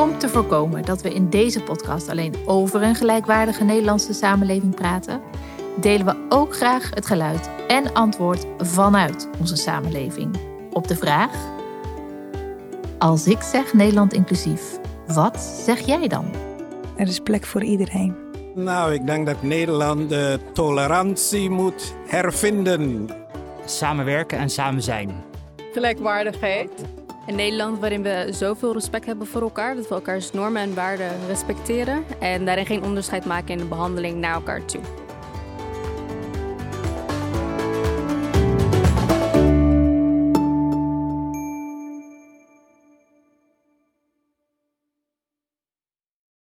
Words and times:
Om 0.00 0.18
te 0.18 0.28
voorkomen 0.28 0.84
dat 0.84 1.02
we 1.02 1.14
in 1.14 1.30
deze 1.30 1.62
podcast 1.62 2.08
alleen 2.08 2.34
over 2.46 2.82
een 2.82 2.94
gelijkwaardige 2.94 3.64
Nederlandse 3.64 4.12
samenleving 4.12 4.74
praten, 4.74 5.20
delen 5.80 6.06
we 6.06 6.26
ook 6.28 6.54
graag 6.54 6.90
het 6.94 7.06
geluid 7.06 7.50
en 7.68 7.92
antwoord 7.92 8.46
vanuit 8.58 9.28
onze 9.38 9.56
samenleving 9.56 10.36
op 10.72 10.88
de 10.88 10.96
vraag: 10.96 11.30
Als 12.98 13.26
ik 13.26 13.40
zeg 13.42 13.72
Nederland 13.72 14.12
inclusief, 14.12 14.78
wat 15.06 15.40
zeg 15.40 15.80
jij 15.80 16.08
dan? 16.08 16.24
Er 16.96 17.06
is 17.06 17.20
plek 17.20 17.44
voor 17.44 17.62
iedereen. 17.62 18.16
Nou, 18.54 18.94
ik 18.94 19.06
denk 19.06 19.26
dat 19.26 19.42
Nederland 19.42 20.08
de 20.08 20.38
tolerantie 20.52 21.50
moet 21.50 21.94
hervinden. 22.06 23.08
Samenwerken 23.64 24.38
en 24.38 24.50
samen 24.50 24.82
zijn. 24.82 25.10
Gelijkwaardigheid. 25.72 26.70
Een 27.26 27.34
Nederland 27.34 27.78
waarin 27.78 28.02
we 28.02 28.26
zoveel 28.30 28.72
respect 28.72 29.06
hebben 29.06 29.26
voor 29.26 29.42
elkaar, 29.42 29.74
dat 29.74 29.88
we 29.88 29.94
elkaars 29.94 30.32
normen 30.32 30.62
en 30.62 30.74
waarden 30.74 31.26
respecteren 31.26 32.04
en 32.20 32.44
daarin 32.44 32.66
geen 32.66 32.82
onderscheid 32.82 33.24
maken 33.24 33.48
in 33.48 33.58
de 33.58 33.64
behandeling 33.64 34.16
naar 34.16 34.34
elkaar 34.34 34.64
toe. 34.64 34.80